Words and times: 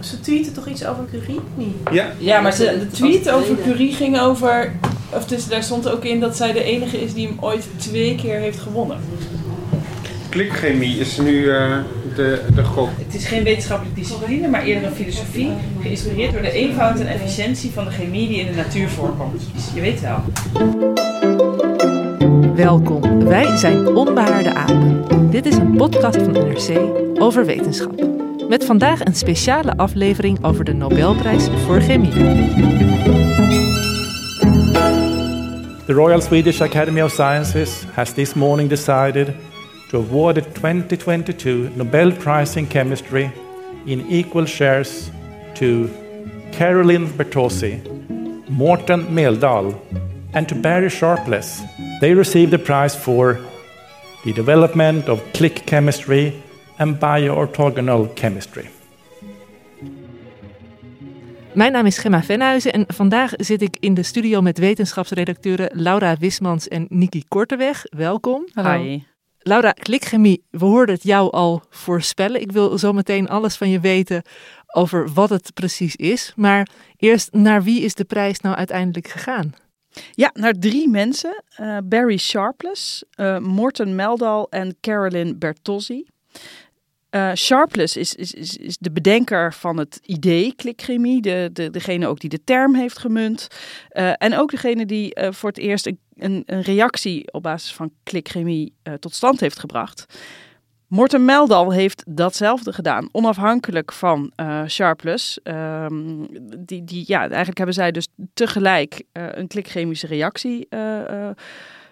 ze 0.00 0.20
tweeten 0.20 0.52
toch 0.52 0.66
iets 0.66 0.86
over 0.86 1.04
Curie? 1.10 1.40
Niet? 1.54 1.74
Ja, 1.92 2.12
Ja, 2.18 2.40
maar 2.40 2.52
ze, 2.52 2.76
de 2.78 2.96
tweet 2.96 3.30
over 3.30 3.56
Curie 3.62 3.92
ging 3.92 4.20
over... 4.20 4.72
Of 5.10 5.26
dus, 5.26 5.48
daar 5.48 5.62
stond 5.62 5.88
ook 5.88 6.04
in 6.04 6.20
dat 6.20 6.36
zij 6.36 6.52
de 6.52 6.62
enige 6.62 7.00
is 7.00 7.14
die 7.14 7.26
hem 7.26 7.36
ooit 7.40 7.66
twee 7.76 8.14
keer 8.14 8.38
heeft 8.38 8.58
gewonnen. 8.58 8.98
klikchemie 10.28 10.98
is 10.98 11.18
nu 11.18 11.50
eh, 11.50 11.76
de, 12.14 12.42
de 12.54 12.64
gok. 12.64 12.88
Het 13.06 13.14
is 13.14 13.26
geen 13.26 13.42
wetenschappelijke 13.42 14.00
discipline, 14.00 14.48
maar 14.48 14.62
eerder 14.62 14.88
een 14.88 14.94
filosofie. 14.94 15.52
Geïnspireerd 15.80 16.32
door 16.32 16.42
de 16.42 16.50
eenvoud 16.50 17.00
en 17.00 17.06
efficiëntie 17.06 17.70
van 17.70 17.84
de 17.84 17.90
chemie 17.90 18.28
die 18.28 18.40
in 18.40 18.46
de 18.46 18.54
natuur 18.54 18.88
voorkomt. 18.88 19.42
Je 19.74 19.80
weet 19.80 20.00
wel. 20.00 20.22
Welkom, 22.54 23.24
wij 23.24 23.56
zijn 23.56 23.86
Onbehaarde 23.86 24.54
Apen. 24.54 25.30
Dit 25.30 25.46
is 25.46 25.56
een 25.56 25.76
podcast 25.76 26.22
van 26.22 26.32
NRC 26.32 26.78
over 27.20 27.46
wetenschap. 27.46 28.17
Met 28.48 28.64
vandaag 28.64 29.04
een 29.04 29.14
speciale 29.14 29.76
aflevering 29.76 30.44
over 30.44 30.64
de 30.64 30.72
Nobelprijs 30.72 31.48
voor 31.48 31.80
Chemie. 31.80 32.10
The 35.86 35.92
Royal 35.92 36.20
Swedish 36.20 36.60
Academy 36.60 37.00
of 37.00 37.10
Sciences 37.10 37.84
has 37.92 38.12
this 38.12 38.34
morning 38.34 38.68
decided 38.68 39.34
to 39.88 39.98
award 39.98 40.34
the 40.34 40.42
2022 40.52 41.70
Nobel 41.74 42.12
Prize 42.12 42.58
in 42.58 42.66
Chemistry 42.68 43.30
in 43.84 44.06
equal 44.08 44.46
shares 44.46 45.10
to 45.54 45.88
Caroline 46.50 47.06
Bertozzi, 47.16 47.80
Morten 48.48 49.06
Meldal, 49.14 49.74
and 50.32 50.48
to 50.48 50.54
Barry 50.54 50.90
Sharpless. 50.90 51.62
They 52.00 52.14
received 52.14 52.50
the 52.50 52.58
prize 52.58 52.96
for 52.96 53.38
the 54.24 54.32
development 54.32 55.08
of 55.08 55.20
click 55.32 55.66
chemistry 55.66 56.42
and 56.78 56.98
bioorthogonal 56.98 58.10
chemistry. 58.14 58.70
Mijn 61.52 61.72
naam 61.72 61.86
is 61.86 61.98
Gemma 61.98 62.22
Venhuizen 62.22 62.72
en 62.72 62.84
vandaag 62.86 63.32
zit 63.36 63.62
ik 63.62 63.76
in 63.80 63.94
de 63.94 64.02
studio 64.02 64.40
met 64.40 64.58
wetenschapsredacteuren 64.58 65.70
Laura 65.72 66.16
Wismans 66.16 66.68
en 66.68 66.86
Niki 66.88 67.22
Korteweg. 67.28 67.82
Welkom. 67.96 68.46
Hi. 68.54 69.02
Laura, 69.38 69.72
klikchemie, 69.72 70.44
we 70.50 70.64
hoorden 70.64 70.94
het 70.94 71.04
jou 71.04 71.32
al 71.32 71.62
voorspellen. 71.70 72.40
Ik 72.40 72.52
wil 72.52 72.78
zo 72.78 72.92
meteen 72.92 73.28
alles 73.28 73.56
van 73.56 73.70
je 73.70 73.80
weten 73.80 74.22
over 74.66 75.08
wat 75.12 75.30
het 75.30 75.54
precies 75.54 75.96
is. 75.96 76.32
Maar 76.36 76.68
eerst, 76.96 77.32
naar 77.32 77.62
wie 77.62 77.80
is 77.82 77.94
de 77.94 78.04
prijs 78.04 78.40
nou 78.40 78.56
uiteindelijk 78.56 79.08
gegaan? 79.08 79.52
Ja, 80.10 80.30
naar 80.34 80.52
drie 80.52 80.88
mensen. 80.88 81.42
eh, 81.56 81.76
Barry 81.84 82.16
Sharpless, 82.16 83.04
eh, 83.10 83.38
Morten 83.38 83.94
Meldal 83.94 84.46
en 84.50 84.76
Caroline 84.80 85.34
Bertozzi. 85.36 86.04
Eh, 87.10 87.34
Sharpless 87.34 87.96
is, 87.96 88.14
is, 88.14 88.32
is, 88.32 88.56
is 88.56 88.76
de 88.78 88.90
bedenker 88.90 89.54
van 89.54 89.76
het 89.76 90.00
idee 90.02 90.54
klikchemie. 90.54 91.22
De, 91.22 91.50
de, 91.52 91.70
degene 91.70 92.06
ook 92.06 92.20
die 92.20 92.30
de 92.30 92.44
term 92.44 92.74
heeft 92.74 92.98
gemunt. 92.98 93.48
Eh, 93.88 94.12
en 94.16 94.38
ook 94.38 94.50
degene 94.50 94.86
die 94.86 95.14
eh, 95.14 95.32
voor 95.32 95.48
het 95.48 95.58
eerst 95.58 95.86
een, 95.86 95.98
een, 96.46 96.62
reactie 96.62 97.32
op 97.32 97.42
basis 97.42 97.72
van 97.74 97.92
klikchemie 98.02 98.74
tot 98.98 99.14
stand 99.14 99.40
heeft 99.40 99.58
gebracht. 99.58 100.06
Morten 100.86 101.24
Meldal 101.24 101.72
heeft 101.72 102.04
datzelfde 102.06 102.72
gedaan, 102.72 103.08
onafhankelijk 103.12 103.92
van 103.92 104.32
Sharpless. 104.66 105.42
Ehm, 105.42 106.24
die, 106.58 106.84
die, 106.84 107.04
ja, 107.06 107.20
eigenlijk 107.20 107.56
hebben 107.56 107.74
zij 107.74 107.90
dus 107.90 108.08
tegelijk 108.34 109.02
een 109.12 109.46
klikchemische 109.46 110.06
reactie 110.06 110.66
eh, 110.68 111.30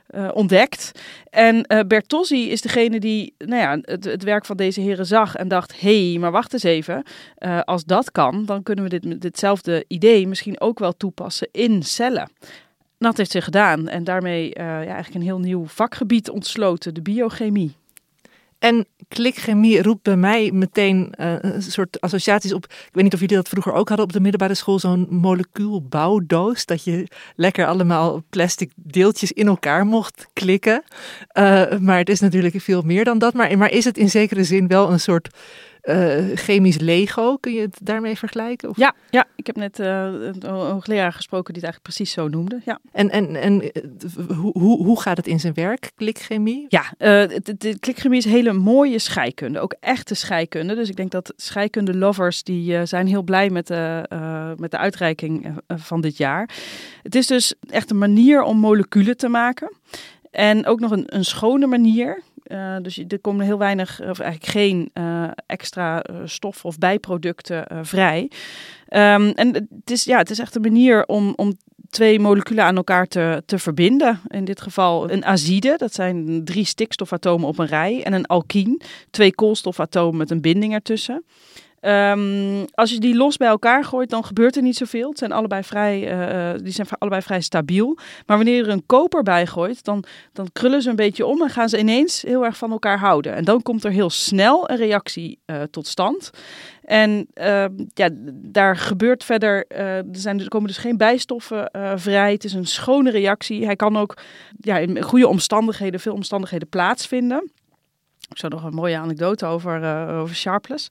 eh, 0.07 0.29
ontdekt. 0.33 0.93
En 1.31 1.63
eh, 1.63 1.87
Bertozzi 1.87 2.51
is 2.51 2.61
degene 2.61 3.01
die 3.01 3.35
nou 3.39 3.61
ja, 3.61 3.79
het, 3.81 4.05
het 4.05 4.23
werk 4.23 4.45
van 4.45 4.57
deze 4.57 4.81
heren 4.81 5.07
zag 5.07 5.35
en 5.35 5.49
dacht: 5.49 5.81
hé, 5.81 6.11
hey, 6.11 6.19
maar 6.19 6.31
wacht 6.31 6.53
eens 6.53 6.63
even. 6.63 7.03
Eh, 7.35 7.61
als 7.61 7.85
dat 7.85 8.13
kan, 8.13 8.45
dan 8.45 8.63
kunnen 8.63 8.85
we 8.85 8.99
dit, 8.99 9.21
ditzelfde 9.21 9.85
idee 9.89 10.29
misschien 10.29 10.61
ook 10.61 10.79
wel 10.79 10.97
toepassen 10.97 11.49
in 11.53 11.83
cellen. 11.83 12.31
Dat 12.99 13.17
heeft 13.17 13.31
ze 13.31 13.41
gedaan 13.41 13.89
en 13.89 14.05
daarmee 14.05 14.51
ja, 14.55 14.77
eigenlijk 14.77 15.15
een 15.15 15.23
heel 15.23 15.39
nieuw 15.39 15.67
vakgebied 15.67 16.31
ontsloten, 16.31 16.95
de 16.95 17.03
biochemie. 17.03 17.75
En 18.59 18.87
klikchemie 19.09 19.83
roept 19.83 20.03
bij 20.03 20.17
mij 20.17 20.51
meteen 20.53 21.13
eh, 21.13 21.35
een 21.41 21.63
soort 21.63 22.01
associaties 22.01 22.53
op. 22.53 22.65
Ik 22.65 22.91
weet 22.93 23.05
niet 23.05 23.15
of 23.15 23.21
jullie 23.21 23.37
dat 23.37 23.49
vroeger 23.49 23.73
ook 23.73 23.89
hadden 23.89 24.07
op 24.07 24.13
de 24.13 24.21
middelbare 24.21 24.55
school, 24.55 24.79
zo'n 24.79 25.07
molecuulbouwdoos. 25.11 26.67
Dat 26.67 26.85
je 26.85 27.09
lekker 27.37 27.67
allemaal 27.67 28.23
plastic 28.31 28.71
deeltjes 28.77 29.33
in 29.33 29.47
elkaar 29.47 29.87
mocht 29.87 30.27
klikken. 30.33 30.83
Eh, 31.29 31.79
maar 31.79 31.99
het 31.99 32.09
is 32.09 32.21
natuurlijk 32.21 32.61
veel 32.61 32.83
meer 32.83 33.05
dan 33.05 33.19
dat. 33.19 33.35
Maar, 33.35 33.59
maar 33.59 33.71
is 33.71 33.85
het 33.85 33.99
in 33.99 34.11
zekere 34.11 34.45
zin 34.45 34.67
wel 34.67 34.91
een 34.91 35.01
soort 35.01 35.29
eh, 35.87 36.25
chemisch 36.35 36.79
Lego? 36.79 37.37
Kun 37.37 37.53
je 37.53 37.61
het 37.61 37.79
daarmee 37.83 38.17
vergelijken? 38.17 38.69
Of? 38.69 38.77
Ja, 38.77 38.95
ja 39.11 39.25
ik 39.37 39.47
heb 39.47 39.57
net 39.57 39.79
eh, 39.79 40.03
een 40.05 40.47
hoogleraar 40.47 41.13
gesproken 41.13 41.55
die 41.55 41.63
het 41.63 41.73
eigenlijk 41.73 41.83
precies 41.83 42.11
zo 42.13 42.29
noemde. 42.29 42.61
Ja, 42.65 42.79
En, 42.93 43.11
en, 43.11 43.37
en 43.37 43.73
eh, 43.73 43.83
hoe, 44.37 44.59
hoe, 44.59 44.85
hoe 44.85 45.01
gaat 45.01 45.17
het 45.17 45.27
in 45.27 45.41
zijn 45.41 45.55
werk, 45.55 45.91
klikchemie? 45.95 46.67
ja 46.69 46.85
de, 46.99 47.55
de 47.59 47.79
klikchemie 47.79 48.19
is 48.19 48.25
hele 48.25 48.53
mooie 48.53 48.99
scheikunde, 48.99 49.61
ook 49.61 49.75
echte 49.81 50.15
scheikunde. 50.15 50.75
Dus 50.75 50.89
ik 50.89 50.97
denk 50.97 51.11
dat 51.11 51.33
scheikunde-lovers 51.37 52.43
die 52.43 52.87
zijn 52.87 53.07
heel 53.07 53.23
blij 53.23 53.51
met 53.51 53.67
de, 53.67 54.55
met 54.57 54.71
de 54.71 54.79
uitreiking 54.79 55.55
van 55.67 56.01
dit 56.01 56.17
jaar. 56.17 56.51
Het 57.03 57.15
is 57.15 57.27
dus 57.27 57.55
echt 57.71 57.91
een 57.91 57.99
manier 57.99 58.43
om 58.43 58.59
moleculen 58.59 59.17
te 59.17 59.29
maken. 59.29 59.73
En 60.31 60.67
ook 60.67 60.81
nog 60.81 60.91
een, 60.91 61.05
een 61.07 61.25
schone 61.25 61.67
manier. 61.67 62.23
Eh, 62.47 62.77
dus 62.83 63.05
er 63.09 63.21
komen 63.21 63.45
heel 63.45 63.59
weinig, 63.59 64.01
of 64.01 64.19
eigenlijk 64.19 64.53
geen 64.53 64.91
eh, 64.93 65.29
extra 65.47 66.03
eh, 66.03 66.17
stof 66.25 66.65
of 66.65 66.79
bijproducten 66.79 67.67
eh, 67.67 67.79
vrij. 67.83 68.31
Ehm, 68.89 69.33
en 69.35 69.55
het 69.55 69.91
is, 69.91 70.05
ja, 70.05 70.19
het 70.19 70.31
is 70.31 70.39
echt 70.39 70.55
een 70.55 70.63
manier 70.63 71.07
om, 71.07 71.33
om 71.37 71.53
twee 71.91 72.21
moleculen 72.21 72.65
aan 72.65 72.77
elkaar 72.77 73.07
te, 73.07 73.43
te 73.47 73.59
verbinden. 73.59 74.21
In 74.29 74.45
dit 74.45 74.61
geval 74.61 75.11
een 75.11 75.25
azide, 75.25 75.75
dat 75.77 75.95
zijn 75.95 76.45
drie 76.45 76.65
stikstofatomen 76.65 77.49
op 77.49 77.59
een 77.59 77.67
rij. 77.67 78.03
En 78.03 78.13
een 78.13 78.27
alkien, 78.27 78.81
twee 79.11 79.35
koolstofatomen 79.35 80.17
met 80.17 80.31
een 80.31 80.41
binding 80.41 80.73
ertussen. 80.73 81.25
Ehm, 81.87 82.65
als 82.75 82.91
je 82.91 82.99
die 82.99 83.17
los 83.17 83.37
bij 83.37 83.49
elkaar 83.49 83.85
gooit, 83.85 84.11
dan 84.11 84.25
gebeurt 84.25 84.57
er 84.57 84.63
niet 84.63 84.77
zoveel. 84.77 85.09
Het 85.09 85.19
zijn 85.19 85.33
allebei 85.33 85.63
vrij, 85.63 86.09
eh, 86.09 86.51
eh, 86.51 86.61
die 86.63 86.73
zijn 86.73 86.87
allebei 86.99 87.23
vrij 87.23 87.41
stabiel. 87.41 87.95
Maar 88.27 88.37
wanneer 88.37 88.57
je 88.57 88.63
er 88.63 88.69
een 88.69 88.87
koper 88.87 89.23
bij 89.23 89.47
gooit, 89.47 89.85
dan, 89.85 90.05
dan 90.33 90.49
krullen 90.53 90.83
ze 90.83 90.91
een 90.91 90.97
beetje 90.97 91.27
om 91.27 91.43
en 91.43 91.51
gaan 91.51 91.69
ze 91.69 91.79
ineens 91.79 92.23
heel 92.23 92.45
erg 92.45 92.57
van 92.57 92.71
elkaar 92.71 92.99
houden. 92.99 93.35
En 93.35 93.45
dan 93.45 93.63
komt 93.63 93.85
er 93.85 93.91
heel 93.91 94.11
snel 94.11 94.71
een 94.71 94.77
reactie 94.77 95.39
eh, 95.45 95.63
tot 95.63 95.87
stand. 95.87 96.31
En 96.85 97.27
ehm, 97.35 97.73
ja, 97.95 98.09
daar 98.33 98.77
gebeurt 98.77 99.25
verder, 99.25 99.67
er, 99.67 100.05
zijn, 100.13 100.41
er 100.41 100.49
komen 100.49 100.69
dus 100.69 100.79
geen 100.79 100.97
bijstoffen 100.97 101.71
vrij. 101.95 102.33
Het 102.33 102.45
is 102.45 102.53
een 102.53 102.67
schone 102.67 103.11
reactie. 103.11 103.65
Hij 103.65 103.77
kan 103.77 103.97
ook 103.97 104.17
ja, 104.61 104.79
in 104.79 105.03
goede 105.03 105.29
omstandigheden, 105.29 106.01
veel 106.01 106.15
omstandigheden 106.15 106.69
plaatsvinden. 106.69 107.51
Ik 108.31 108.39
zou 108.39 108.53
nog 108.53 108.65
een 108.65 108.75
mooie 108.75 108.97
anekdote 108.97 109.47
over, 109.47 109.83
eh, 109.83 110.19
over 110.21 110.37
Sharpless. 110.37 110.89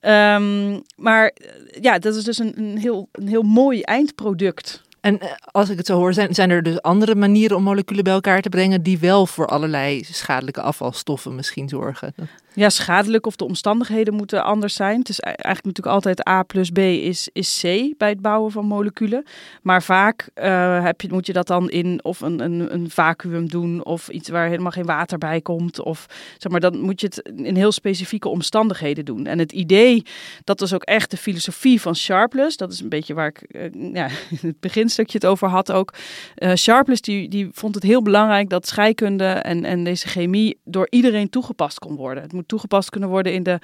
Ehm, 0.00 0.80
maar 0.96 1.26
eh, 1.26 1.82
ja, 1.82 1.98
dat 1.98 2.14
is 2.14 2.24
dus 2.24 2.38
een, 2.38 2.52
een, 2.56 2.78
heel, 2.78 3.08
een 3.12 3.28
heel 3.28 3.42
mooi 3.42 3.80
eindproduct. 3.82 4.82
En 5.00 5.20
eh, 5.20 5.28
als 5.50 5.68
ik 5.68 5.76
het 5.76 5.86
zo 5.86 5.96
hoor, 5.96 6.12
zijn, 6.12 6.34
zijn 6.34 6.50
er 6.50 6.62
dus 6.62 6.82
andere 6.82 7.14
manieren 7.14 7.56
om 7.56 7.62
moleculen 7.62 8.04
bij 8.04 8.12
elkaar 8.12 8.40
te 8.40 8.48
brengen 8.48 8.82
die 8.82 8.98
wel 8.98 9.26
voor 9.26 9.46
allerlei 9.46 10.04
schadelijke 10.04 10.60
afvalstoffen 10.60 11.34
misschien 11.34 11.68
zorgen? 11.68 12.14
Ja, 12.58 12.68
schadelijk 12.68 13.26
of 13.26 13.36
de 13.36 13.44
omstandigheden 13.44 14.14
moeten 14.14 14.44
anders 14.44 14.74
zijn. 14.74 14.98
Het 14.98 15.08
is 15.08 15.18
e- 15.18 15.22
eigenlijk 15.22 15.64
natuurlijk 15.64 15.94
altijd 15.94 16.28
A 16.28 16.42
plus 16.42 16.70
B 16.70 16.78
is, 16.78 17.28
is 17.32 17.58
C 17.62 17.94
bij 17.98 18.08
het 18.08 18.20
bouwen 18.20 18.52
van 18.52 18.64
moleculen. 18.64 19.24
Maar 19.62 19.82
vaak 19.82 20.28
eh, 20.34 20.84
heb 20.84 21.00
je, 21.00 21.08
moet 21.10 21.26
je 21.26 21.32
dat 21.32 21.46
dan 21.46 21.70
in 21.70 22.04
of 22.04 22.20
een, 22.20 22.40
een, 22.40 22.74
een 22.74 22.90
vacuüm 22.90 23.48
doen 23.48 23.84
of 23.84 24.08
iets 24.08 24.28
waar 24.28 24.48
helemaal 24.48 24.70
geen 24.70 24.84
water 24.84 25.18
bij 25.18 25.40
komt. 25.40 25.80
Of 25.82 26.06
zeg 26.38 26.52
maar, 26.52 26.60
dan 26.60 26.80
moet 26.80 27.00
je 27.00 27.06
het 27.06 27.30
in 27.36 27.56
heel 27.56 27.72
specifieke 27.72 28.28
omstandigheden 28.28 29.04
doen. 29.04 29.26
En 29.26 29.38
het 29.38 29.52
idee, 29.52 30.02
dat 30.44 30.60
was 30.60 30.74
ook 30.74 30.84
echt 30.84 31.10
de 31.10 31.16
filosofie 31.16 31.80
van 31.80 31.96
Sharpless. 31.96 32.56
Dat 32.56 32.72
is 32.72 32.80
een 32.80 32.88
beetje 32.88 33.14
waar 33.14 33.28
ik 33.28 33.40
eh, 33.40 33.92
ja, 33.92 34.08
het 34.40 34.60
beginstukje 34.60 35.18
het 35.18 35.26
over 35.26 35.48
had 35.48 35.72
ook. 35.72 35.94
Eh 36.34 36.54
Sharpless 36.54 37.00
die, 37.00 37.28
die 37.28 37.48
vond 37.52 37.74
het 37.74 37.84
heel 37.84 38.02
belangrijk 38.02 38.48
dat 38.48 38.66
scheikunde 38.66 39.24
en, 39.24 39.64
en 39.64 39.84
deze 39.84 40.08
chemie 40.08 40.58
door 40.64 40.86
iedereen 40.90 41.30
toegepast 41.30 41.78
kon 41.78 41.96
worden. 41.96 42.22
Het 42.22 42.32
moet 42.32 42.46
toegepast 42.48 42.90
kunnen 42.90 43.08
worden 43.08 43.32
in 43.32 43.42
de, 43.42 43.58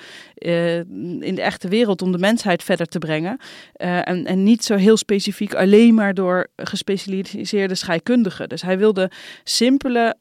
in 1.21 1.35
de 1.35 1.43
echte 1.43 1.69
wereld 1.69 2.03
om 2.03 2.13
de 2.13 2.19
mensheid 2.19 2.63
verder 2.63 2.87
te 2.87 2.99
brengen. 2.99 3.37
en, 3.77 4.25
en 4.25 4.43
niet 4.43 4.65
zo 4.65 4.77
heel 4.77 4.97
specifiek 4.97 5.55
alleen 5.55 5.95
maar 5.95 6.15
door 6.15 6.47
gespecialiseerde 6.57 7.75
scheikundigen. 7.75 8.49
Dus 8.49 8.63
hij 8.63 8.79
wilde 8.79 9.11
simpele, 9.45 10.17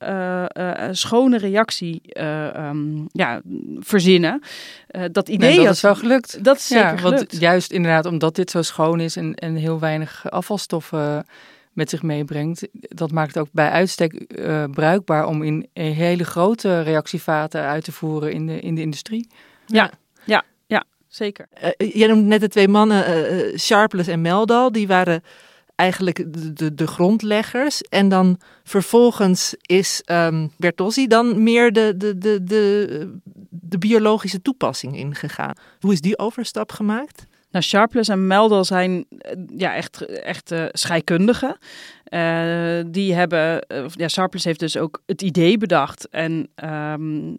schone 0.92 1.38
reactie 1.38 2.02
um, 2.58 3.08
ja, 3.12 3.42
verzinnen. 3.80 4.42
dat 5.12 5.30
idee 5.30 5.64
dat 5.64 5.74
is 5.74 5.82
wel 5.82 5.96
gelukt. 5.96 6.44
Dat 6.44 6.58
is 6.58 6.68
zeker 6.68 6.86
ja, 6.86 6.98
gelukt. 6.98 7.32
Want 7.32 7.42
juist 7.42 7.72
inderdaad 7.72 8.06
omdat 8.06 8.36
dit 8.36 8.52
zo 8.52 8.62
schoon 8.62 9.00
is 9.00 9.16
en, 9.16 9.34
en 9.34 9.56
heel 9.56 9.80
weinig 9.80 10.32
afvalstoffen 10.32 11.26
met 11.74 11.90
zich 11.90 12.02
meebrengt. 12.02 12.68
Dat 12.72 13.12
maakt 13.12 13.34
het 13.34 13.44
ook 13.44 13.52
bij 13.52 13.70
uitstek 13.70 14.26
uh, 14.28 14.64
bruikbaar 14.72 15.28
om 15.28 15.44
in 15.44 15.70
hele 15.74 16.24
grote 16.24 16.82
reactievaten 16.82 17.62
uit 17.62 17.84
te 17.84 17.92
voeren 17.92 18.32
in 18.32 18.48
de, 18.48 18.60
in 18.60 18.76
de 18.76 18.82
industrie. 18.82 19.28
Ja, 19.66 19.92
ja, 20.26 20.44
ja, 20.66 20.84
zeker. 21.08 21.48
Uh, 21.64 21.92
jij 21.94 22.08
noemde 22.08 22.26
net 22.26 22.42
de 22.42 22.48
twee 22.48 22.68
mannen, 22.68 23.26
uh, 23.34 23.58
Sharpless 23.58 24.10
en 24.10 24.22
Meldal, 24.22 24.72
die 24.72 24.88
waren 24.88 25.24
eigenlijk 25.76 26.34
de, 26.34 26.54
de, 26.54 26.74
de, 26.74 26.88
grondleggers. 26.88 27.82
En 27.82 28.10
dan 28.10 28.40
vervolgens 28.64 29.56
is 29.62 30.02
um, 30.06 30.52
Bertozzi 30.58 31.08
dan 31.08 31.44
meer 31.44 31.72
de, 31.72 31.94
de, 31.98 32.18
de, 32.18 32.44
de, 32.44 33.20
de 33.50 33.78
biologische 33.78 34.42
toepassing 34.42 34.98
ingegaan. 34.98 35.54
Hoe 35.80 35.94
is 35.94 36.02
die 36.02 36.18
overstap 36.18 36.72
gemaakt? 36.72 37.26
Nou, 37.54 37.66
Sharpless 37.66 38.10
en 38.10 38.28
Meldal 38.28 38.66
zijn 38.66 39.06
ja, 39.56 39.76
echt, 39.76 40.06
echt 40.06 40.54
scheikundigen. 40.72 41.58
Uh, 42.14 42.84
die 42.88 43.14
hebben, 43.14 43.66
uh, 43.68 43.86
ja, 43.96 44.08
Sharpless 44.08 44.46
heeft 44.46 44.60
dus 44.60 44.78
ook 44.78 45.02
het 45.06 45.22
idee 45.22 45.58
bedacht. 45.58 46.10
En 46.10 46.50
um, 46.64 47.38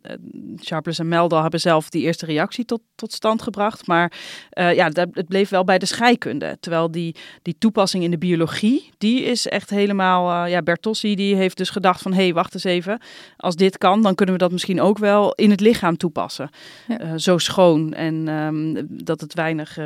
Sharpless 0.62 0.98
en 0.98 1.08
Meldal 1.08 1.42
hebben 1.42 1.60
zelf 1.60 1.88
die 1.88 2.02
eerste 2.02 2.26
reactie 2.26 2.64
tot, 2.64 2.80
tot 2.94 3.12
stand 3.12 3.42
gebracht. 3.42 3.86
Maar 3.86 4.12
uh, 4.58 4.74
ja, 4.74 4.88
dat, 4.88 5.08
het 5.12 5.28
bleef 5.28 5.48
wel 5.48 5.64
bij 5.64 5.78
de 5.78 5.86
scheikunde. 5.86 6.56
Terwijl 6.60 6.90
die, 6.90 7.16
die 7.42 7.56
toepassing 7.58 8.04
in 8.04 8.10
de 8.10 8.18
biologie, 8.18 8.90
die 8.98 9.22
is 9.22 9.46
echt 9.46 9.70
helemaal... 9.70 10.46
ja, 10.46 10.62
Bertossi 10.62 11.14
die 11.14 11.34
heeft 11.34 11.56
dus 11.56 11.70
gedacht 11.70 12.02
van, 12.02 12.12
hé, 12.12 12.22
hey, 12.22 12.34
wacht 12.34 12.54
eens 12.54 12.64
even. 12.64 13.00
Als 13.36 13.56
dit 13.56 13.78
kan, 13.78 14.02
dan 14.02 14.14
kunnen 14.14 14.34
we 14.34 14.40
dat 14.40 14.52
misschien 14.52 14.80
ook 14.80 14.98
wel 14.98 15.32
in 15.32 15.50
het 15.50 15.60
lichaam 15.60 15.96
toepassen. 15.96 16.50
Ja. 16.88 17.18
zo 17.18 17.38
schoon 17.38 17.92
en 17.92 18.28
um, 18.28 18.86
dat 19.04 19.20
het 19.20 19.34
weinig 19.34 19.78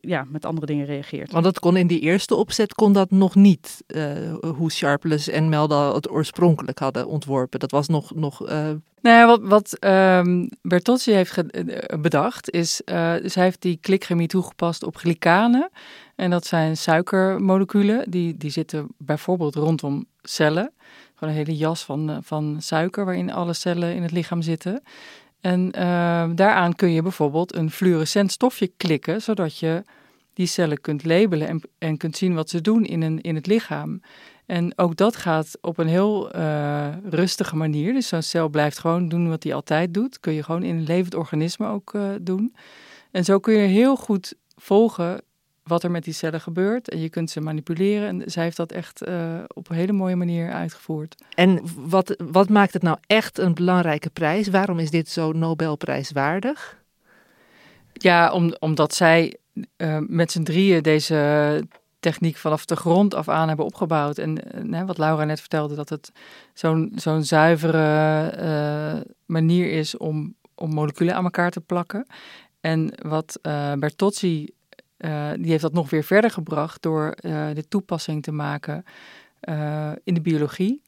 ja, 0.00 0.24
met 0.28 0.44
andere 0.44 0.66
dingen 0.66 0.86
reageert. 0.86 1.32
Want 1.32 1.44
dat 1.44 1.58
kon 1.58 1.76
in 1.76 1.86
die 1.86 2.00
eerste 2.00 2.34
opzet, 2.34 2.74
kon 2.74 2.92
dat 2.92 3.10
nog 3.10 3.34
niet... 3.34 3.82
Eh, 4.24 4.50
hoe 4.50 4.70
Sharpless 4.70 5.28
en 5.28 5.48
Melda 5.48 5.94
het 5.94 6.10
oorspronkelijk 6.10 6.78
hadden 6.78 7.06
ontworpen. 7.06 7.60
Dat 7.60 7.70
was 7.70 7.88
nog. 7.88 8.14
nog 8.14 8.48
uh... 8.50 8.70
Nou 9.00 9.26
wat, 9.26 9.40
wat 9.42 9.84
um, 9.84 10.48
Bertozzi 10.62 11.12
heeft 11.12 11.50
eh, 11.50 11.98
bedacht 12.00 12.50
is. 12.50 12.80
Dus 13.22 13.34
heeft 13.34 13.62
die 13.62 13.78
klikchemie 13.80 14.28
toegepast 14.28 14.82
op 14.84 14.96
glycanen. 14.96 15.70
En 16.14 16.30
dat 16.30 16.46
zijn 16.46 16.76
suikermoleculen. 16.76 18.10
Die, 18.10 18.36
die 18.36 18.50
zitten 18.50 18.86
bijvoorbeeld 18.98 19.54
rondom 19.54 20.06
cellen. 20.22 20.72
Gewoon 21.14 21.34
een 21.34 21.44
hele 21.44 21.56
jas 21.56 21.84
van, 21.84 22.18
van 22.22 22.56
suiker 22.58 23.04
waarin 23.04 23.32
alle 23.32 23.52
cellen 23.52 23.94
in 23.94 24.02
het 24.02 24.10
lichaam 24.10 24.42
zitten. 24.42 24.82
En 25.40 25.70
ehm, 25.72 26.34
daaraan 26.34 26.74
kun 26.74 26.90
je 26.90 27.02
bijvoorbeeld 27.02 27.54
een 27.54 27.70
fluorescent 27.70 28.32
stofje 28.32 28.72
klikken, 28.76 29.22
zodat 29.22 29.58
je 29.58 29.82
die 30.34 30.46
cellen 30.46 30.80
kunt 30.80 31.04
labelen 31.04 31.48
en, 31.48 31.60
en 31.78 31.96
kunt 31.96 32.16
zien 32.16 32.34
wat 32.34 32.50
ze 32.50 32.60
doen 32.60 32.84
in, 32.84 33.02
een, 33.02 33.20
in 33.20 33.34
het 33.34 33.46
lichaam. 33.46 34.00
En 34.46 34.78
ook 34.78 34.96
dat 34.96 35.16
gaat 35.16 35.58
op 35.60 35.78
een 35.78 35.88
heel 35.88 36.36
uh, 36.36 36.88
rustige 37.10 37.56
manier. 37.56 37.92
Dus 37.92 38.08
zo'n 38.08 38.22
cel 38.22 38.48
blijft 38.48 38.78
gewoon 38.78 39.08
doen 39.08 39.28
wat 39.28 39.42
hij 39.42 39.54
altijd 39.54 39.94
doet. 39.94 40.20
Kun 40.20 40.32
je 40.32 40.42
gewoon 40.42 40.62
in 40.62 40.76
een 40.76 40.84
levend 40.84 41.14
organisme 41.14 41.66
ook 41.66 41.92
uh, 41.94 42.08
doen. 42.20 42.54
En 43.10 43.24
zo 43.24 43.38
kun 43.38 43.54
je 43.54 43.66
heel 43.66 43.96
goed 43.96 44.34
volgen 44.56 45.20
wat 45.62 45.82
er 45.82 45.90
met 45.90 46.04
die 46.04 46.12
cellen 46.12 46.40
gebeurt. 46.40 46.88
En 46.88 47.00
je 47.00 47.08
kunt 47.08 47.30
ze 47.30 47.40
manipuleren. 47.40 48.08
En 48.08 48.30
zij 48.30 48.42
heeft 48.42 48.56
dat 48.56 48.72
echt 48.72 49.08
uh, 49.08 49.34
op 49.54 49.70
een 49.70 49.76
hele 49.76 49.92
mooie 49.92 50.16
manier 50.16 50.52
uitgevoerd. 50.52 51.22
En 51.34 51.60
wat, 51.76 52.16
wat 52.32 52.48
maakt 52.48 52.72
het 52.72 52.82
nou 52.82 52.96
echt 53.06 53.38
een 53.38 53.54
belangrijke 53.54 54.10
prijs? 54.10 54.48
Waarom 54.48 54.78
is 54.78 54.90
dit 54.90 55.08
zo 55.08 55.32
Nobelprijswaardig? 55.32 56.82
Ja, 57.92 58.32
om, 58.32 58.54
omdat 58.58 58.94
zij 58.94 59.36
uh, 59.76 59.98
met 60.06 60.30
z'n 60.30 60.42
drieën 60.42 60.82
deze 60.82 61.62
techniek 62.00 62.36
vanaf 62.36 62.64
de 62.64 62.76
grond 62.76 63.14
af 63.14 63.28
aan 63.28 63.48
hebben 63.48 63.66
opgebouwd. 63.66 64.18
En 64.18 64.38
uh, 64.72 64.82
wat 64.82 64.98
Laura 64.98 65.24
net 65.24 65.40
vertelde, 65.40 65.74
dat 65.74 65.88
het 65.88 66.12
zo'n 66.52 66.92
zo'n 66.94 67.24
zuivere 67.24 68.34
uh, 68.38 69.00
manier 69.26 69.70
is 69.70 69.96
om, 69.96 70.34
om 70.54 70.70
moleculen 70.70 71.14
aan 71.14 71.24
elkaar 71.24 71.50
te 71.50 71.60
plakken. 71.60 72.06
En 72.60 72.94
wat 73.02 73.38
Bertozzi, 73.78 74.48
die 75.36 75.50
heeft 75.50 75.62
dat 75.62 75.72
nog 75.72 75.90
weer 75.90 76.04
verder 76.04 76.30
gebracht 76.30 76.82
door 76.82 77.16
de 77.54 77.64
toepassing 77.68 78.22
te 78.22 78.32
maken 78.32 78.84
in 80.04 80.14
de 80.14 80.20
biologie. 80.20 80.82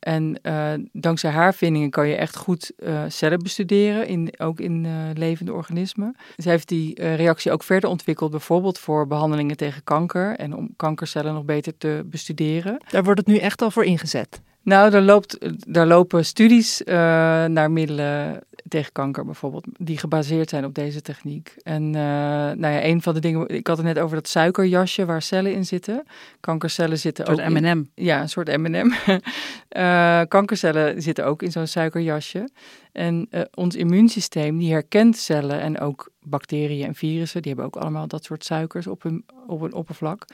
En 0.00 0.38
uh, 0.42 0.72
dankzij 0.92 1.30
haar 1.30 1.54
vindingen 1.54 1.90
kan 1.90 2.08
je 2.08 2.14
echt 2.14 2.36
goed 2.36 2.72
uh, 2.78 3.02
cellen 3.08 3.42
bestuderen, 3.42 4.06
in, 4.06 4.32
ook 4.38 4.60
in 4.60 4.84
uh, 4.84 4.92
levende 5.14 5.52
organismen. 5.52 6.16
Ze 6.36 6.48
heeft 6.48 6.68
die 6.68 7.14
reactie 7.14 7.52
ook 7.52 7.62
verder 7.62 7.90
ontwikkeld, 7.90 8.30
bijvoorbeeld 8.30 8.78
voor 8.78 9.06
behandelingen 9.06 9.56
tegen 9.56 9.84
kanker 9.84 10.36
en 10.36 10.56
om 10.56 10.68
kankercellen 10.76 11.34
nog 11.34 11.44
beter 11.44 11.76
te 11.78 12.02
bestuderen. 12.06 12.80
Daar 12.90 13.04
wordt 13.04 13.20
het 13.20 13.28
nu 13.28 13.36
echt 13.36 13.62
al 13.62 13.70
voor 13.70 13.84
ingezet. 13.84 14.40
Nou, 14.70 14.90
daar, 14.90 15.02
loopt, 15.02 15.38
daar 15.72 15.86
lopen 15.86 16.24
studies 16.24 16.82
naar 16.84 17.70
middelen 17.70 18.42
tegen 18.70 18.92
kanker 18.92 19.24
bijvoorbeeld, 19.24 19.66
die 19.78 19.98
gebaseerd 19.98 20.48
zijn 20.48 20.64
op 20.64 20.74
deze 20.74 21.02
techniek. 21.02 21.54
En 21.62 21.82
uh, 21.82 21.92
nou 21.92 22.66
ja, 22.66 22.84
een 22.84 23.02
van 23.02 23.14
de 23.14 23.20
dingen, 23.20 23.48
ik 23.48 23.66
had 23.66 23.76
het 23.76 23.86
net 23.86 23.98
over 23.98 24.16
dat 24.16 24.28
suikerjasje 24.28 25.04
waar 25.04 25.22
cellen 25.22 25.54
in 25.54 25.64
zitten. 25.64 26.02
Kankercellen 26.40 26.98
zitten 26.98 27.26
ook. 27.26 27.38
Een 27.38 27.52
M&M. 27.52 27.84
Ja, 27.94 28.20
een 28.20 28.28
soort 28.28 28.56
M&M. 28.56 28.92
uh, 29.06 30.20
kankercellen 30.36 31.02
zitten 31.02 31.26
ook 31.26 31.42
in 31.42 31.52
zo'n 31.52 31.66
suikerjasje. 31.66 32.48
En 32.92 33.26
uh, 33.30 33.40
ons 33.54 33.76
immuunsysteem 33.76 34.58
die 34.58 34.72
herkent 34.72 35.16
cellen 35.16 35.60
en 35.60 35.80
ook 35.80 36.10
bacteriën 36.22 36.86
en 36.86 36.94
virussen, 36.94 37.42
die 37.42 37.52
hebben 37.52 37.68
ook 37.68 37.82
allemaal 37.82 38.06
dat 38.06 38.24
soort 38.24 38.44
suikers 38.44 38.86
op 38.86 39.02
hun, 39.02 39.24
op 39.46 39.60
een 39.60 39.74
oppervlak. 39.74 40.24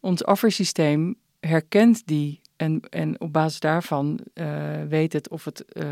Ons 0.00 0.24
afweersysteem 0.24 1.14
herkent 1.40 2.06
die 2.06 2.40
en, 2.64 2.80
en 2.90 3.20
op 3.20 3.32
basis 3.32 3.60
daarvan 3.60 4.20
uh, 4.34 4.82
weet 4.88 5.12
het 5.12 5.28
of 5.28 5.44
het 5.44 5.64
uh, 5.72 5.84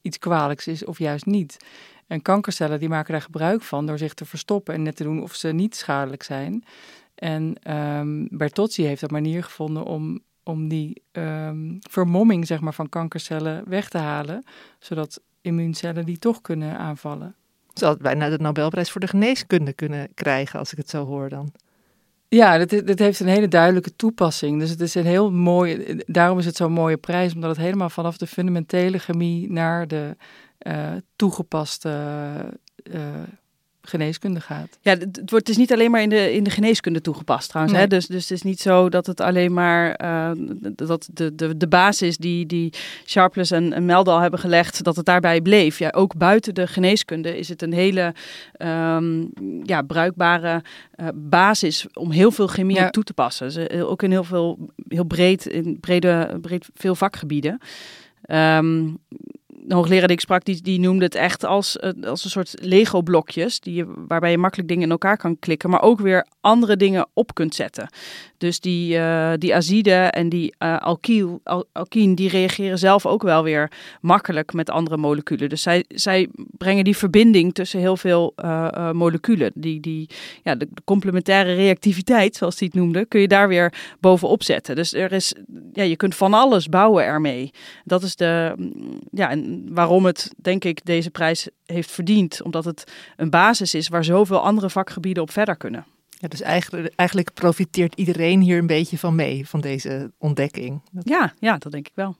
iets 0.00 0.18
kwalijks 0.18 0.66
is 0.66 0.84
of 0.84 0.98
juist 0.98 1.26
niet. 1.26 1.56
En 2.06 2.22
kankercellen 2.22 2.78
die 2.78 2.88
maken 2.88 3.12
daar 3.12 3.22
gebruik 3.22 3.62
van 3.62 3.86
door 3.86 3.98
zich 3.98 4.14
te 4.14 4.24
verstoppen 4.24 4.74
en 4.74 4.82
net 4.82 4.96
te 4.96 5.02
doen 5.02 5.22
of 5.22 5.34
ze 5.34 5.48
niet 5.48 5.76
schadelijk 5.76 6.22
zijn. 6.22 6.64
En 7.14 7.72
um, 7.76 8.28
Bertozzi 8.30 8.84
heeft 8.84 9.02
een 9.02 9.08
manier 9.12 9.44
gevonden 9.44 9.84
om, 9.84 10.20
om 10.42 10.68
die 10.68 11.02
um, 11.12 11.78
vermomming 11.80 12.46
zeg 12.46 12.60
maar, 12.60 12.74
van 12.74 12.88
kankercellen 12.88 13.68
weg 13.68 13.88
te 13.88 13.98
halen, 13.98 14.44
zodat 14.78 15.20
immuuncellen 15.40 16.06
die 16.06 16.18
toch 16.18 16.40
kunnen 16.40 16.78
aanvallen. 16.78 17.34
Ze 17.74 17.84
had 17.84 17.98
bijna 17.98 18.28
de 18.28 18.38
Nobelprijs 18.38 18.90
voor 18.90 19.00
de 19.00 19.06
geneeskunde 19.06 19.72
kunnen 19.72 20.08
krijgen, 20.14 20.58
als 20.58 20.72
ik 20.72 20.78
het 20.78 20.90
zo 20.90 21.04
hoor 21.04 21.28
dan. 21.28 21.52
Ja, 22.34 22.64
dit 22.64 22.98
heeft 22.98 23.20
een 23.20 23.26
hele 23.26 23.48
duidelijke 23.48 23.96
toepassing. 23.96 24.60
Dus 24.60 24.70
het 24.70 24.80
is 24.80 24.94
een 24.94 25.06
heel 25.06 25.30
mooi, 25.32 26.00
daarom 26.06 26.38
is 26.38 26.46
het 26.46 26.56
zo'n 26.56 26.72
mooie 26.72 26.96
prijs, 26.96 27.34
omdat 27.34 27.50
het 27.50 27.58
helemaal 27.58 27.90
vanaf 27.90 28.16
de 28.16 28.26
fundamentele 28.26 28.98
chemie 28.98 29.52
naar 29.52 29.88
de 29.88 30.16
uh, 30.66 30.92
toegepaste 31.16 31.88
uh, 32.82 33.00
geneeskunde 33.82 34.40
gaat. 34.40 34.78
Ja, 34.80 34.90
het, 34.90 35.30
wordt, 35.30 35.48
is 35.48 35.56
niet 35.56 35.72
alleen 35.72 35.90
maar 35.90 36.02
in 36.02 36.08
de, 36.08 36.32
in 36.32 36.44
de 36.44 36.50
geneeskunde 36.50 37.00
toegepast 37.00 37.48
trouwens. 37.48 37.78
Hè? 37.78 37.86
Dus, 37.86 38.06
dus 38.06 38.22
het 38.22 38.30
is 38.30 38.42
niet 38.42 38.60
zo 38.60 38.88
dat 38.88 39.06
het 39.06 39.20
alleen 39.20 39.52
maar 39.52 40.00
uh, 40.04 40.30
dat 40.74 41.08
de, 41.12 41.34
de, 41.34 41.56
de 41.56 41.68
basis 41.68 42.16
die, 42.16 42.46
die 42.46 42.72
Sharpless 43.06 43.50
en, 43.50 43.72
en 43.72 43.84
Meldal 43.84 44.18
hebben 44.18 44.40
gelegd, 44.40 44.84
dat 44.84 44.96
het 44.96 45.06
daarbij 45.06 45.40
bleef. 45.40 45.78
Ja, 45.78 45.90
ook 45.90 46.16
buiten 46.16 46.54
de 46.54 46.66
geneeskunde 46.66 47.38
is 47.38 47.48
het 47.48 47.62
een 47.62 47.72
hele 47.72 48.14
um, 48.58 49.30
ja, 49.62 49.82
bruikbare 49.82 50.62
uh, 50.96 51.08
basis 51.14 51.86
om 51.92 52.10
heel 52.10 52.30
veel 52.30 52.46
chemie 52.46 52.76
ja. 52.76 52.90
toe 52.90 53.04
te 53.04 53.14
passen. 53.14 53.52
Dus, 53.52 53.80
ook 53.80 54.02
in 54.02 54.10
heel 54.10 54.24
veel, 54.24 54.58
heel 54.88 55.04
breed, 55.04 55.46
in 55.46 55.80
brede, 55.80 56.38
breed 56.40 56.68
veel 56.74 56.94
vakgebieden. 56.94 57.60
Um, 58.30 58.98
de 59.64 59.74
hoogleraar 59.74 60.06
die 60.06 60.16
ik 60.16 60.22
sprak, 60.22 60.44
die, 60.44 60.62
die 60.62 60.80
noemde 60.80 61.04
het 61.04 61.14
echt 61.14 61.44
als, 61.44 61.78
eh, 61.78 61.90
als 62.02 62.24
een 62.24 62.30
soort 62.30 62.54
Lego-blokjes, 62.60 63.60
die 63.60 63.84
waarbij 63.84 64.30
je 64.30 64.38
makkelijk 64.38 64.68
dingen 64.68 64.84
in 64.84 64.90
elkaar 64.90 65.16
kan 65.16 65.38
klikken, 65.38 65.70
maar 65.70 65.82
ook 65.82 66.00
weer 66.00 66.26
andere 66.40 66.76
dingen 66.76 67.06
op 67.12 67.34
kunt 67.34 67.54
zetten. 67.54 67.88
Dus 68.38 68.60
die, 68.60 68.96
uh, 68.96 69.32
die 69.38 69.54
azide 69.54 69.92
en 69.92 70.28
die 70.28 70.54
uh, 70.58 70.94
die 72.14 72.28
reageren 72.28 72.78
zelf 72.78 73.06
ook 73.06 73.22
wel 73.22 73.42
weer 73.42 73.70
makkelijk 74.00 74.52
met 74.52 74.70
andere 74.70 74.96
moleculen. 74.96 75.48
Dus 75.48 75.62
zij, 75.62 75.84
zij 75.88 76.28
brengen 76.58 76.84
die 76.84 76.96
verbinding 76.96 77.54
tussen 77.54 77.80
heel 77.80 77.96
veel 77.96 78.34
moleculen. 78.92 79.50
Die, 79.54 79.80
die, 79.80 80.08
ja, 80.42 80.54
de, 80.54 80.68
complementaire 80.84 81.54
reactiviteit, 81.54 82.36
zoals 82.36 82.58
hij 82.58 82.68
het 82.72 82.80
noemde, 82.80 83.06
kun 83.06 83.20
je 83.20 83.28
daar 83.28 83.48
weer 83.48 83.72
bovenop 84.00 84.42
zetten. 84.42 84.76
Dus 84.76 84.94
er 84.94 85.12
is, 85.12 85.34
ja, 85.72 85.82
je 85.82 85.96
kunt 85.96 86.14
van 86.14 86.34
alles 86.34 86.68
bouwen 86.68 87.04
ermee. 87.04 87.50
Dat 87.84 88.02
is 88.02 88.16
de, 88.16 88.54
ja, 89.10 89.30
en 89.30 89.51
En 89.52 89.74
waarom 89.74 90.04
het, 90.04 90.32
denk 90.36 90.64
ik, 90.64 90.84
deze 90.84 91.10
prijs 91.10 91.48
heeft 91.66 91.90
verdiend. 91.90 92.42
Omdat 92.42 92.64
het 92.64 92.92
een 93.16 93.30
basis 93.30 93.74
is 93.74 93.88
waar 93.88 94.04
zoveel 94.04 94.40
andere 94.40 94.70
vakgebieden 94.70 95.22
op 95.22 95.30
verder 95.30 95.56
kunnen. 95.56 95.84
Ja, 96.08 96.28
dus 96.28 96.40
eigenlijk, 96.40 96.92
eigenlijk 96.96 97.32
profiteert 97.34 97.94
iedereen 97.94 98.40
hier 98.40 98.58
een 98.58 98.66
beetje 98.66 98.98
van 98.98 99.14
mee, 99.14 99.48
van 99.48 99.60
deze 99.60 100.12
ontdekking. 100.18 100.82
Ja, 101.02 101.34
ja 101.38 101.58
dat 101.58 101.72
denk 101.72 101.86
ik 101.86 101.94
wel. 101.94 102.16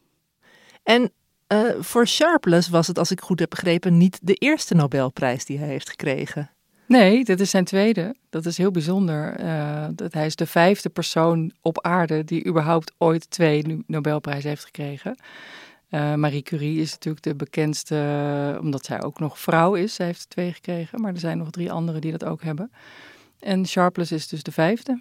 En 0.82 1.10
uh, 1.52 1.58
voor 1.80 2.06
Sharpless 2.06 2.68
was 2.68 2.86
het, 2.86 2.98
als 2.98 3.10
ik 3.10 3.20
goed 3.20 3.38
heb 3.40 3.50
begrepen, 3.50 3.96
niet 3.96 4.18
de 4.22 4.34
eerste 4.34 4.74
Nobelprijs 4.74 5.44
die 5.44 5.58
hij 5.58 5.68
heeft 5.68 5.88
gekregen. 5.88 6.50
Nee, 6.86 7.24
dit 7.24 7.40
is 7.40 7.50
zijn 7.50 7.64
tweede. 7.64 8.14
Dat 8.30 8.46
is 8.46 8.56
heel 8.56 8.70
bijzonder. 8.70 9.40
Uh, 9.40 9.86
dat 9.94 10.12
hij 10.12 10.26
is 10.26 10.36
de 10.36 10.46
vijfde 10.46 10.88
persoon 10.88 11.52
op 11.60 11.82
aarde 11.82 12.24
die 12.24 12.46
überhaupt 12.46 12.92
ooit 12.98 13.30
twee 13.30 13.84
Nobelprijzen 13.86 14.48
heeft 14.48 14.64
gekregen. 14.64 15.16
Uh, 15.94 16.14
Marie 16.14 16.42
Curie 16.42 16.80
is 16.80 16.92
natuurlijk 16.92 17.24
de 17.24 17.34
bekendste, 17.34 18.58
omdat 18.60 18.84
zij 18.84 19.02
ook 19.02 19.18
nog 19.18 19.38
vrouw 19.38 19.74
is. 19.74 19.94
Zij 19.94 20.06
heeft 20.06 20.30
twee 20.30 20.52
gekregen, 20.52 21.00
maar 21.00 21.12
er 21.12 21.18
zijn 21.18 21.38
nog 21.38 21.50
drie 21.50 21.72
anderen 21.72 22.00
die 22.00 22.10
dat 22.10 22.24
ook 22.24 22.42
hebben. 22.42 22.72
En 23.40 23.66
Sharpless 23.66 24.12
is 24.12 24.28
dus 24.28 24.42
de 24.42 24.52
vijfde. 24.52 25.00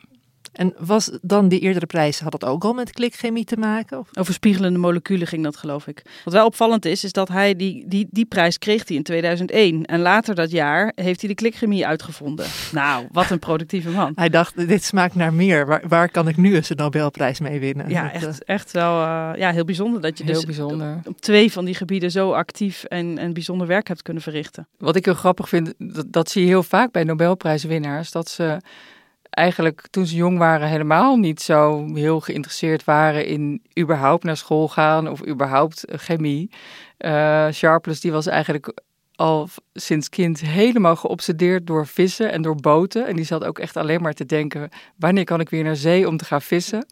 En 0.51 0.73
was 0.77 1.11
dan 1.21 1.47
die 1.47 1.59
eerdere 1.59 1.85
prijs, 1.85 2.19
had 2.19 2.31
dat 2.31 2.45
ook 2.45 2.63
al 2.63 2.73
met 2.73 2.91
klikchemie 2.91 3.45
te 3.45 3.57
maken? 3.57 3.99
Of? 3.99 4.07
Over 4.13 4.33
spiegelende 4.33 4.79
moleculen 4.79 5.27
ging 5.27 5.43
dat, 5.43 5.57
geloof 5.57 5.87
ik. 5.87 6.01
Wat 6.23 6.33
wel 6.33 6.45
opvallend 6.45 6.85
is, 6.85 7.03
is 7.03 7.11
dat 7.11 7.27
hij 7.27 7.55
die, 7.55 7.83
die, 7.87 8.07
die 8.11 8.25
prijs 8.25 8.57
kreeg 8.57 8.87
hij 8.87 8.97
in 8.97 9.03
2001. 9.03 9.85
En 9.85 9.99
later 9.99 10.35
dat 10.35 10.51
jaar 10.51 10.91
heeft 10.95 11.19
hij 11.19 11.29
de 11.29 11.35
klikchemie 11.35 11.87
uitgevonden. 11.87 12.45
Nou, 12.71 13.07
wat 13.11 13.29
een 13.29 13.39
productieve 13.39 13.89
man. 13.89 14.11
Hij 14.15 14.29
dacht, 14.29 14.67
dit 14.67 14.83
smaakt 14.83 15.15
naar 15.15 15.33
meer. 15.33 15.65
Waar, 15.65 15.83
waar 15.87 16.09
kan 16.09 16.27
ik 16.27 16.37
nu 16.37 16.55
eens 16.55 16.69
een 16.69 16.77
Nobelprijs 16.77 17.39
mee 17.39 17.59
winnen? 17.59 17.89
Ja, 17.89 18.11
echt, 18.11 18.41
eh, 18.41 18.55
echt 18.55 18.71
wel 18.71 19.01
uh, 19.01 19.31
ja, 19.35 19.51
heel 19.51 19.65
bijzonder 19.65 20.01
dat 20.01 20.17
je 20.17 20.23
heel 20.23 20.33
dus 20.33 20.45
bijzonder. 20.45 20.99
op 21.05 21.21
twee 21.21 21.51
van 21.51 21.65
die 21.65 21.75
gebieden 21.75 22.11
zo 22.11 22.31
actief 22.31 22.83
en, 22.83 23.17
en 23.17 23.33
bijzonder 23.33 23.67
werk 23.67 23.87
hebt 23.87 24.01
kunnen 24.01 24.23
verrichten. 24.23 24.67
Wat 24.77 24.95
ik 24.95 25.05
heel 25.05 25.13
grappig 25.13 25.49
vind, 25.49 25.73
dat, 25.77 26.05
dat 26.07 26.29
zie 26.29 26.41
je 26.41 26.47
heel 26.47 26.63
vaak 26.63 26.91
bij 26.91 27.03
Nobelprijswinnaars, 27.03 28.11
dat 28.11 28.29
ze 28.29 28.57
eigenlijk 29.31 29.87
toen 29.89 30.05
ze 30.05 30.15
jong 30.15 30.37
waren 30.37 30.67
helemaal 30.67 31.15
niet 31.15 31.41
zo 31.41 31.87
heel 31.93 32.19
geïnteresseerd 32.19 32.83
waren 32.83 33.25
in 33.25 33.61
überhaupt 33.79 34.23
naar 34.23 34.37
school 34.37 34.67
gaan 34.67 35.09
of 35.09 35.27
überhaupt 35.27 35.85
eh, 35.85 35.97
chemie. 35.99 36.49
Uh, 36.99 37.47
Sharpless 37.51 38.01
die 38.01 38.11
was 38.11 38.27
eigenlijk 38.27 38.73
al 39.15 39.49
sinds 39.73 40.09
kind 40.09 40.39
helemaal 40.39 40.95
geobsedeerd 40.95 41.67
door 41.67 41.87
vissen 41.87 42.31
en 42.31 42.41
door 42.41 42.55
boten. 42.55 43.07
En 43.07 43.15
die 43.15 43.25
zat 43.25 43.43
ook 43.43 43.59
echt 43.59 43.77
alleen 43.77 44.01
maar 44.01 44.13
te 44.13 44.25
denken, 44.25 44.69
wanneer 44.95 45.23
kan 45.23 45.39
ik 45.39 45.49
weer 45.49 45.63
naar 45.63 45.75
zee 45.75 46.07
om 46.07 46.17
te 46.17 46.25
gaan 46.25 46.41
vissen? 46.41 46.85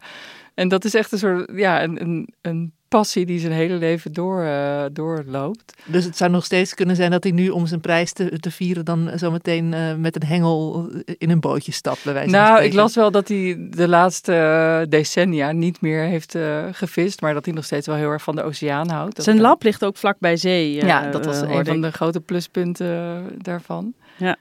En 0.54 0.68
dat 0.68 0.84
is 0.84 0.94
echt 0.94 1.12
een 1.12 1.18
soort, 1.18 1.50
ja, 1.54 1.82
een, 1.82 2.00
een, 2.00 2.34
een 2.40 2.72
passie 2.90 3.26
die 3.26 3.38
zijn 3.38 3.52
hele 3.52 3.74
leven 3.74 4.12
door, 4.12 4.42
uh, 4.42 4.84
doorloopt. 4.92 5.74
Dus 5.84 6.04
het 6.04 6.16
zou 6.16 6.30
nog 6.30 6.44
steeds 6.44 6.74
kunnen 6.74 6.96
zijn 6.96 7.10
dat 7.10 7.22
hij 7.22 7.32
nu 7.32 7.48
om 7.48 7.66
zijn 7.66 7.80
prijs 7.80 8.12
te, 8.12 8.38
te 8.38 8.50
vieren 8.50 8.84
dan 8.84 9.10
zometeen 9.14 9.72
uh, 9.72 9.94
met 9.94 10.16
een 10.16 10.28
hengel 10.28 10.90
in 11.18 11.30
een 11.30 11.40
bootje 11.40 11.72
stapt. 11.72 12.04
Bij 12.04 12.12
wijze 12.12 12.30
nou, 12.30 12.62
ik 12.62 12.72
las 12.72 12.94
wel 12.94 13.10
dat 13.10 13.28
hij 13.28 13.56
de 13.70 13.88
laatste 13.88 14.32
uh, 14.32 14.90
decennia 14.90 15.52
niet 15.52 15.80
meer 15.80 16.02
heeft 16.02 16.38
gevist, 16.72 17.20
maar 17.20 17.34
dat 17.34 17.44
hij 17.44 17.54
nog 17.54 17.64
steeds 17.64 17.86
wel 17.86 17.96
heel 17.96 18.10
erg 18.10 18.22
van 18.22 18.36
de 18.36 18.42
oceaan 18.42 18.90
houdt. 18.90 19.16
Dat 19.16 19.24
zijn 19.24 19.40
lab 19.40 19.62
ligt 19.62 19.84
ook 19.84 19.96
vlak 19.96 20.18
bij 20.18 20.36
zee. 20.36 20.74
ja, 20.74 21.10
dat 21.10 21.24
was 21.24 21.40
een 21.40 21.64
van 21.64 21.80
de 21.80 21.90
grote 21.90 22.20
pluspunten 22.20 23.24
daarvan. 23.38 23.94
Ja. 24.16 24.36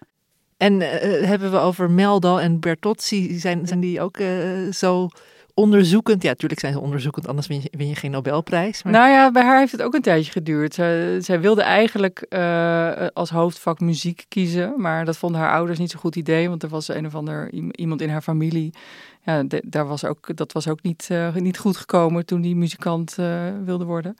En 0.57 0.79
hebben 1.25 1.51
we 1.51 1.57
over 1.57 1.91
Meldal 1.91 2.41
en 2.41 2.59
Bertozzi, 2.59 3.39
zijn, 3.39 3.67
zijn 3.67 3.79
die 3.79 4.01
ook 4.01 4.17
zo 4.71 5.09
onderzoekend. 5.59 6.23
Ja, 6.23 6.29
natuurlijk 6.29 6.59
zijn 6.59 6.73
ze 6.73 6.79
onderzoekend, 6.79 7.27
anders 7.27 7.47
win 7.47 7.87
je, 7.87 7.95
geen 7.95 8.11
Nobelprijs. 8.11 8.83
Maar... 8.83 8.93
Nou 8.93 9.09
ja, 9.09 9.31
bij 9.31 9.43
haar 9.43 9.59
heeft 9.59 9.71
het 9.71 9.81
ook 9.81 9.93
een 9.93 10.01
tijdje 10.01 10.31
geduurd. 10.31 10.73
Zij, 11.19 11.39
wilde 11.41 11.61
eigenlijk 11.61 12.25
uh, 12.29 12.91
als 13.13 13.29
hoofdvak 13.29 13.79
muziek 13.79 14.25
kiezen, 14.27 14.73
maar 14.77 15.05
dat 15.05 15.17
vonden 15.17 15.41
haar 15.41 15.51
ouders 15.51 15.79
niet 15.79 15.91
zo'n 15.91 15.99
goed 15.99 16.15
idee, 16.15 16.49
want 16.49 16.63
er 16.63 16.69
was 16.69 16.87
een 16.87 17.05
of 17.05 17.15
ander 17.15 17.51
iemand 17.71 18.01
in 18.01 18.09
haar 18.09 18.21
familie. 18.21 18.73
Ja, 19.29 19.43
de, 19.43 19.63
daar 19.65 19.87
was 19.87 20.05
ook, 20.05 20.37
dat 20.37 20.51
was 20.51 20.67
ook 20.67 20.81
niet, 20.81 21.07
uh, 21.11 21.35
niet 21.35 21.57
goed 21.57 21.77
gekomen 21.77 22.25
toen 22.25 22.41
die 22.41 22.55
muzikant 22.55 23.15
uh, 23.19 23.43
wilde 23.63 23.85
worden. 23.85 24.15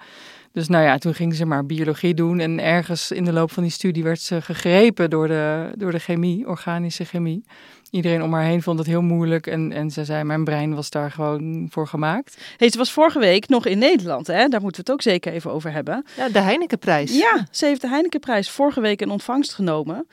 Dus 0.52 0.68
nou 0.68 0.84
ja, 0.84 0.98
toen 0.98 1.14
ging 1.14 1.36
ze 1.36 1.46
maar 1.46 1.66
biologie 1.66 2.14
doen. 2.14 2.40
En 2.40 2.60
ergens 2.60 3.12
in 3.12 3.24
de 3.26 3.34
loop 3.34 3.52
van 3.52 3.64
die 3.64 3.72
studie 3.72 4.04
werd 4.04 4.22
ze 4.22 4.42
gegrepen 4.42 5.10
door 5.10 5.28
de, 5.28 5.72
door 5.78 5.92
de 5.92 6.00
chemie, 6.00 6.48
organische 6.48 7.06
chemie 7.06 7.44
iedereen 7.92 8.24
om 8.24 8.34
haar 8.34 8.44
heen 8.44 8.62
vond 8.62 8.80
het 8.80 8.88
heel 8.88 9.02
moeilijk. 9.02 9.48
En, 9.48 9.72
en 9.72 9.92
ze 9.92 10.06
zei, 10.06 10.24
mijn 10.24 10.44
brein 10.44 10.76
was 10.76 10.90
daar 10.90 11.12
gewoon 11.12 11.68
voor 11.70 11.88
gemaakt. 11.88 12.38
Hey, 12.58 12.70
ze 12.70 12.78
was 12.78 12.92
vorige 12.92 13.20
week 13.20 13.48
nog 13.48 13.66
in 13.66 13.78
Nederland, 13.78 14.28
hè? 14.28 14.48
daar 14.48 14.62
moeten 14.62 14.84
we 14.86 14.92
het 14.92 14.92
ook 14.92 15.02
zeker 15.02 15.34
even 15.34 15.52
over 15.52 15.72
hebben. 15.72 16.06
Ja, 16.18 16.30
de 16.30 16.40
Heinekenprijs. 16.40 17.18
Ja, 17.18 17.48
ze 17.52 17.66
heeft 17.66 17.82
de 17.82 17.88
Heinekenprijs 17.88 18.50
vorige 18.50 18.82
week 18.82 19.02
in 19.02 19.10
ontvangst 19.10 19.54
genomen. 19.54 20.08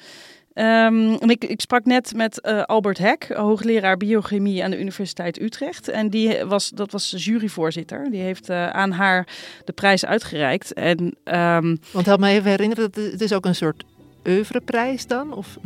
En 0.56 1.28
ik, 1.28 1.44
ik, 1.44 1.60
sprak 1.60 1.84
net 1.84 2.14
met 2.14 2.40
uh, 2.42 2.62
Albert 2.62 2.98
Hek, 2.98 3.28
hoogleraar 3.34 3.96
biochemie 3.96 4.64
aan 4.64 4.70
de 4.70 4.80
Universiteit 4.80 5.40
Utrecht. 5.40 5.88
En 5.88 6.10
die 6.10 6.44
was, 6.44 6.70
dat 6.70 6.92
was 6.92 7.14
juryvoorzitter. 7.16 8.10
Die 8.10 8.20
heeft 8.20 8.50
uh, 8.50 8.68
aan 8.68 8.90
haar 8.90 9.26
de 9.64 9.72
prijs 9.72 10.06
uitgereikt. 10.06 10.72
En, 10.72 10.98
um, 11.24 11.78
Want 11.92 12.06
help 12.06 12.20
me 12.20 12.28
even 12.28 12.50
herinneren, 12.50 12.84
het 12.84 13.20
is 13.20 13.32
ook 13.32 13.44
een 13.44 13.54
soort 13.54 13.84
oeuvreprijs 14.26 15.06
dan? 15.06 15.32
Of... 15.32 15.58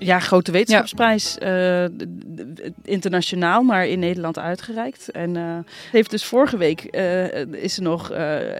Ja, 0.00 0.18
grote 0.18 0.52
wetenschapsprijs. 0.52 1.36
Ja. 1.38 1.82
Uh, 1.82 1.88
internationaal, 2.84 3.62
maar 3.62 3.86
in 3.86 3.98
Nederland 3.98 4.38
uitgereikt. 4.38 5.10
En 5.10 5.34
uh, 5.34 5.58
heeft 5.90 6.10
dus 6.10 6.24
vorige 6.24 6.56
week 6.56 6.88
uh, 6.90 7.44
is 7.44 7.74
ze 7.74 7.82
nog 7.82 8.12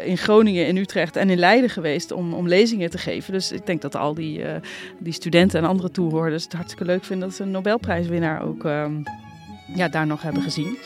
in 0.05 0.19
Groningen, 0.19 0.67
in 0.67 0.77
Utrecht 0.77 1.17
en 1.17 1.31
in 1.31 1.39
Leiden 1.39 1.71
geweest 1.71 2.13
om, 2.13 2.35
om 2.35 2.49
lezingen 2.49 2.91
te 2.91 2.99
geven. 2.99 3.33
Dus 3.33 3.53
ik 3.53 3.67
denk 3.67 3.83
dat 3.83 3.97
al 3.97 4.15
die, 4.15 4.43
die 4.99 5.13
studenten 5.13 5.61
en 5.61 5.69
andere 5.69 5.91
toehoorders 5.91 6.45
het 6.45 6.53
hartstikke 6.53 6.85
leuk 6.85 7.05
vinden 7.05 7.29
dat 7.29 7.37
ze 7.37 7.43
een 7.43 7.51
Nobelprijswinnaar 7.51 8.43
ook 8.43 8.63
ja, 9.75 9.89
daar 9.89 10.07
nog 10.07 10.23
hebben 10.23 10.43
gezien. 10.43 10.79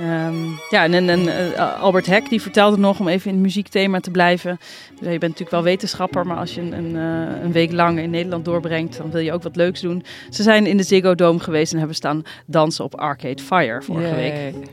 Um, 0.00 0.58
ja, 0.70 0.84
en, 0.84 1.08
en 1.08 1.20
uh, 1.20 1.82
Albert 1.82 2.06
Heck 2.06 2.28
die 2.28 2.42
vertelde 2.42 2.78
nog 2.78 3.00
om 3.00 3.08
even 3.08 3.28
in 3.28 3.34
het 3.34 3.42
muziekthema 3.42 4.00
te 4.00 4.10
blijven. 4.10 4.58
je 4.94 5.04
bent 5.04 5.20
natuurlijk 5.20 5.50
wel 5.50 5.62
wetenschapper, 5.62 6.26
maar 6.26 6.36
als 6.36 6.54
je 6.54 6.60
een, 6.60 6.72
een, 6.72 6.94
uh, 6.94 7.42
een, 7.42 7.52
week 7.52 7.72
lang 7.72 7.98
in 7.98 8.10
Nederland 8.10 8.44
doorbrengt, 8.44 8.96
dan 8.96 9.10
wil 9.10 9.20
je 9.20 9.32
ook 9.32 9.42
wat 9.42 9.56
leuks 9.56 9.80
doen. 9.80 10.04
Ze 10.30 10.42
zijn 10.42 10.66
in 10.66 10.76
de 10.76 10.82
Ziggo 10.82 11.14
Dome 11.14 11.38
geweest 11.38 11.72
en 11.72 11.78
hebben 11.78 11.96
staan 11.96 12.22
dansen 12.46 12.84
op 12.84 12.94
Arcade 12.94 13.42
Fire 13.42 13.82
vorige 13.82 14.06
Yay. 14.06 14.16
week. 14.16 14.66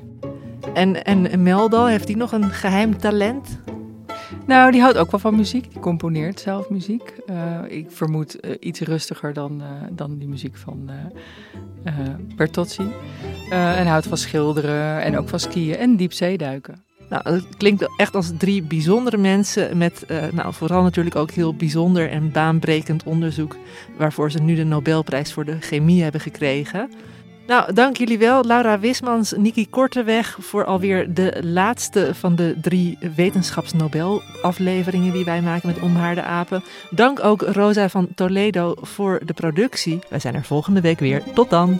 En, 0.74 1.04
en 1.04 1.44
Meldal, 1.44 1.88
heeft 1.88 2.08
hij 2.08 2.18
nog 2.18 2.32
een 2.32 2.50
geheim 2.50 2.98
talent? 2.98 3.60
Nou, 4.48 4.72
die 4.72 4.82
houdt 4.82 4.98
ook 4.98 5.12
wel 5.12 5.20
van 5.20 5.36
muziek. 5.36 5.72
Die 5.72 5.80
componeert 5.80 6.40
zelf 6.40 6.70
muziek. 6.70 7.14
Uh, 7.30 7.60
ik 7.68 7.92
vermoed 7.92 8.46
uh, 8.46 8.52
iets 8.60 8.80
rustiger 8.80 9.34
dan, 9.34 9.62
uh, 9.62 9.68
dan 9.92 10.18
die 10.18 10.28
muziek 10.28 10.58
van 10.58 10.90
Bertozzi. 12.36 12.88
en 13.50 13.88
houdt 13.88 14.08
van 14.08 14.18
schilderen 14.18 15.02
en 15.02 15.18
ook 15.18 15.30
van 15.30 15.40
skiën 15.40 15.76
en 15.76 15.96
diepzeeduiken. 15.96 16.84
Nou, 17.10 17.30
het 17.30 17.58
klinkt 17.58 17.88
echt 17.98 18.16
als 18.16 18.32
drie 18.38 18.62
bijzondere 18.62 19.18
mensen 19.18 19.78
met 19.78 20.06
nou, 20.32 20.54
vooral 20.54 20.84
natuurlijk 20.84 21.16
ook 21.16 21.32
heel 21.32 21.56
bijzonder 21.56 22.10
en 22.10 22.32
baanbrekend 22.32 23.04
onderzoek. 23.04 23.56
Waarvoor 23.98 24.32
ze 24.32 24.40
nu 24.40 24.56
de 24.56 24.64
Nobelprijs 24.64 25.34
voor 25.34 25.46
de 25.46 25.58
chemie 25.60 26.04
hebben 26.04 26.22
gekregen. 26.22 26.90
Nou, 27.48 27.74
dank 27.74 27.98
jullie 27.98 28.18
wel, 28.18 28.44
Laura 28.44 28.80
Wismans, 28.80 29.32
Niki 29.32 29.70
Korteweg, 29.70 30.38
voor 30.40 30.66
alweer 30.66 31.14
de 31.14 31.38
laatste 31.44 32.16
van 32.16 32.36
de 32.36 32.56
drie 32.62 32.98
wetenschapsnobel-afleveringen 33.16 35.14
die 35.14 35.26
wij 35.26 35.42
maken 35.42 35.68
met 35.68 35.80
Onbehaarde 35.80 36.22
Apen. 36.22 36.64
Dank 36.90 37.24
ook 37.24 37.42
Rosa 37.42 37.90
van 37.90 38.08
Toledo 38.16 38.74
voor 38.82 39.22
de 39.26 39.34
productie. 39.34 40.00
Wij 40.10 40.20
zijn 40.20 40.36
er 40.36 40.44
volgende 40.44 40.82
week 40.82 41.00
weer. 41.00 41.24
Tot 41.34 41.50
dan! 41.50 41.80